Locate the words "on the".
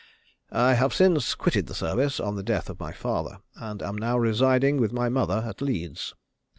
2.19-2.41